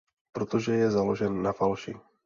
[0.33, 1.95] Protože je založen na falši.